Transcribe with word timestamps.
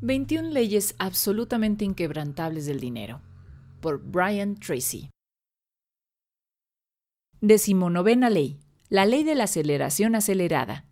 21 0.00 0.50
leyes 0.50 0.94
absolutamente 1.00 1.84
inquebrantables 1.84 2.66
del 2.66 2.78
dinero. 2.78 3.20
Por 3.80 4.00
Brian 4.00 4.54
Tracy. 4.54 5.10
Decimonovena 7.40 8.30
ley. 8.30 8.60
La 8.88 9.06
ley 9.06 9.24
de 9.24 9.34
la 9.34 9.44
aceleración 9.44 10.14
acelerada. 10.14 10.86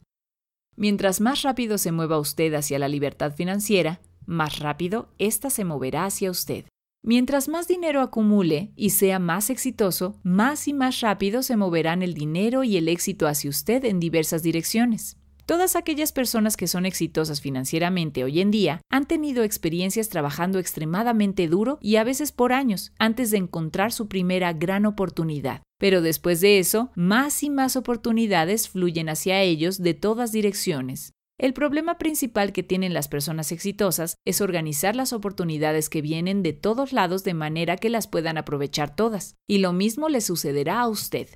Mientras 0.74 1.20
más 1.20 1.42
rápido 1.42 1.78
se 1.78 1.92
mueva 1.92 2.18
usted 2.18 2.52
hacia 2.54 2.80
la 2.80 2.88
libertad 2.88 3.32
financiera, 3.32 4.00
más 4.26 4.58
rápido 4.58 5.14
ésta 5.18 5.50
se 5.50 5.64
moverá 5.64 6.04
hacia 6.04 6.28
usted. 6.28 6.64
Mientras 7.04 7.48
más 7.48 7.68
dinero 7.68 8.00
acumule 8.00 8.72
y 8.74 8.90
sea 8.90 9.20
más 9.20 9.50
exitoso, 9.50 10.18
más 10.24 10.66
y 10.66 10.72
más 10.72 11.00
rápido 11.00 11.44
se 11.44 11.56
moverán 11.56 12.02
el 12.02 12.12
dinero 12.12 12.64
y 12.64 12.76
el 12.76 12.88
éxito 12.88 13.28
hacia 13.28 13.50
usted 13.50 13.84
en 13.84 14.00
diversas 14.00 14.42
direcciones. 14.42 15.16
Todas 15.46 15.76
aquellas 15.76 16.10
personas 16.10 16.56
que 16.56 16.66
son 16.66 16.86
exitosas 16.86 17.40
financieramente 17.40 18.24
hoy 18.24 18.40
en 18.40 18.50
día 18.50 18.80
han 18.90 19.06
tenido 19.06 19.44
experiencias 19.44 20.08
trabajando 20.08 20.58
extremadamente 20.58 21.46
duro 21.46 21.78
y 21.80 21.96
a 21.96 22.04
veces 22.04 22.32
por 22.32 22.52
años 22.52 22.92
antes 22.98 23.30
de 23.30 23.36
encontrar 23.36 23.92
su 23.92 24.08
primera 24.08 24.52
gran 24.52 24.86
oportunidad. 24.86 25.62
Pero 25.78 26.02
después 26.02 26.40
de 26.40 26.58
eso, 26.58 26.90
más 26.96 27.44
y 27.44 27.50
más 27.50 27.76
oportunidades 27.76 28.68
fluyen 28.68 29.08
hacia 29.08 29.40
ellos 29.40 29.80
de 29.80 29.94
todas 29.94 30.32
direcciones. 30.32 31.12
El 31.38 31.52
problema 31.52 31.96
principal 31.96 32.52
que 32.52 32.64
tienen 32.64 32.92
las 32.92 33.06
personas 33.06 33.52
exitosas 33.52 34.16
es 34.24 34.40
organizar 34.40 34.96
las 34.96 35.12
oportunidades 35.12 35.88
que 35.88 36.02
vienen 36.02 36.42
de 36.42 36.54
todos 36.54 36.92
lados 36.92 37.22
de 37.22 37.34
manera 37.34 37.76
que 37.76 37.90
las 37.90 38.08
puedan 38.08 38.36
aprovechar 38.36 38.96
todas. 38.96 39.36
Y 39.46 39.58
lo 39.58 39.72
mismo 39.72 40.08
le 40.08 40.22
sucederá 40.22 40.80
a 40.80 40.88
usted. 40.88 41.28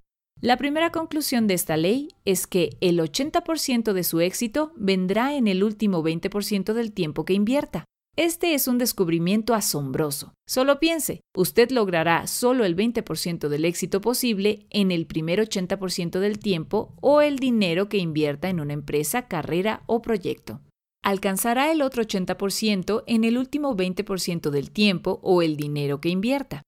La 0.43 0.57
primera 0.57 0.91
conclusión 0.91 1.47
de 1.47 1.53
esta 1.53 1.77
ley 1.77 2.09
es 2.25 2.47
que 2.47 2.71
el 2.80 2.99
80% 2.99 3.93
de 3.93 4.05
su 4.05 4.21
éxito 4.21 4.73
vendrá 4.75 5.35
en 5.35 5.47
el 5.49 5.63
último 5.63 6.03
20% 6.03 6.73
del 6.73 6.93
tiempo 6.93 7.27
que 7.27 7.35
invierta. 7.35 7.85
Este 8.16 8.55
es 8.55 8.66
un 8.66 8.79
descubrimiento 8.79 9.53
asombroso. 9.53 10.33
Solo 10.49 10.80
piense, 10.80 11.21
usted 11.37 11.71
logrará 11.71 12.27
solo 12.27 12.65
el 12.65 12.74
20% 12.74 13.49
del 13.49 13.66
éxito 13.66 14.01
posible 14.01 14.66
en 14.71 14.91
el 14.91 15.07
primer 15.07 15.41
80% 15.41 16.19
del 16.21 16.38
tiempo 16.38 16.95
o 17.02 17.21
el 17.21 17.38
dinero 17.38 17.91
que 17.91 17.99
invierta 17.99 18.49
en 18.49 18.60
una 18.60 18.73
empresa, 18.73 19.29
carrera 19.29 19.82
o 19.87 20.01
proyecto. 20.01 20.63
Alcanzará 21.02 21.71
el 21.71 21.82
otro 21.82 22.02
80% 22.02 23.04
en 23.07 23.25
el 23.25 23.37
último 23.37 23.77
20% 23.77 24.49
del 24.49 24.71
tiempo 24.71 25.21
o 25.23 25.43
el 25.43 25.57
dinero 25.57 26.01
que 26.01 26.09
invierta. 26.09 26.63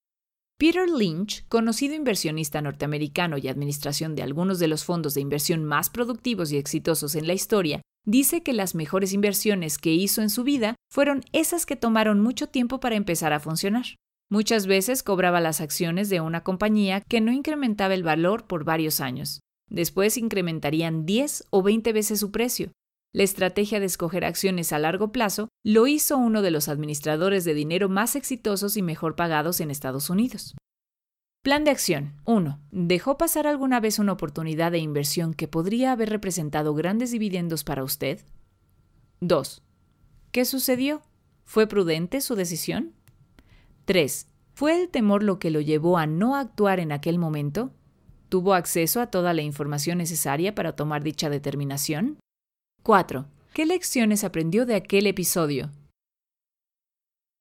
Peter 0.62 0.88
Lynch, 0.88 1.44
conocido 1.48 1.92
inversionista 1.96 2.62
norteamericano 2.62 3.36
y 3.36 3.48
administración 3.48 4.14
de 4.14 4.22
algunos 4.22 4.60
de 4.60 4.68
los 4.68 4.84
fondos 4.84 5.12
de 5.12 5.20
inversión 5.20 5.64
más 5.64 5.90
productivos 5.90 6.52
y 6.52 6.56
exitosos 6.56 7.16
en 7.16 7.26
la 7.26 7.32
historia, 7.32 7.82
dice 8.06 8.44
que 8.44 8.52
las 8.52 8.76
mejores 8.76 9.12
inversiones 9.12 9.76
que 9.76 9.92
hizo 9.92 10.22
en 10.22 10.30
su 10.30 10.44
vida 10.44 10.76
fueron 10.88 11.24
esas 11.32 11.66
que 11.66 11.74
tomaron 11.74 12.20
mucho 12.20 12.46
tiempo 12.46 12.78
para 12.78 12.94
empezar 12.94 13.32
a 13.32 13.40
funcionar. 13.40 13.86
Muchas 14.30 14.68
veces 14.68 15.02
cobraba 15.02 15.40
las 15.40 15.60
acciones 15.60 16.08
de 16.10 16.20
una 16.20 16.44
compañía 16.44 17.00
que 17.00 17.20
no 17.20 17.32
incrementaba 17.32 17.94
el 17.94 18.04
valor 18.04 18.46
por 18.46 18.62
varios 18.62 19.00
años. 19.00 19.40
Después 19.68 20.16
incrementarían 20.16 21.06
10 21.06 21.48
o 21.50 21.64
20 21.64 21.92
veces 21.92 22.20
su 22.20 22.30
precio. 22.30 22.70
La 23.14 23.24
estrategia 23.24 23.78
de 23.78 23.84
escoger 23.84 24.24
acciones 24.24 24.72
a 24.72 24.78
largo 24.78 25.12
plazo 25.12 25.48
lo 25.62 25.86
hizo 25.86 26.16
uno 26.16 26.40
de 26.40 26.50
los 26.50 26.68
administradores 26.68 27.44
de 27.44 27.52
dinero 27.52 27.90
más 27.90 28.16
exitosos 28.16 28.78
y 28.78 28.82
mejor 28.82 29.16
pagados 29.16 29.60
en 29.60 29.70
Estados 29.70 30.08
Unidos. 30.08 30.54
Plan 31.42 31.64
de 31.64 31.72
acción. 31.72 32.14
1. 32.24 32.58
¿Dejó 32.70 33.18
pasar 33.18 33.46
alguna 33.46 33.80
vez 33.80 33.98
una 33.98 34.12
oportunidad 34.12 34.72
de 34.72 34.78
inversión 34.78 35.34
que 35.34 35.46
podría 35.46 35.92
haber 35.92 36.08
representado 36.08 36.72
grandes 36.72 37.10
dividendos 37.10 37.64
para 37.64 37.84
usted? 37.84 38.20
2. 39.20 39.62
¿Qué 40.30 40.46
sucedió? 40.46 41.02
¿Fue 41.44 41.66
prudente 41.66 42.22
su 42.22 42.34
decisión? 42.34 42.94
3. 43.84 44.26
¿Fue 44.54 44.80
el 44.80 44.88
temor 44.88 45.22
lo 45.22 45.38
que 45.38 45.50
lo 45.50 45.60
llevó 45.60 45.98
a 45.98 46.06
no 46.06 46.34
actuar 46.34 46.80
en 46.80 46.92
aquel 46.92 47.18
momento? 47.18 47.74
¿Tuvo 48.30 48.54
acceso 48.54 49.02
a 49.02 49.08
toda 49.08 49.34
la 49.34 49.42
información 49.42 49.98
necesaria 49.98 50.54
para 50.54 50.76
tomar 50.76 51.02
dicha 51.02 51.28
determinación? 51.28 52.21
4. 52.82 53.26
¿Qué 53.52 53.64
lecciones 53.64 54.24
aprendió 54.24 54.66
de 54.66 54.74
aquel 54.74 55.06
episodio? 55.06 55.70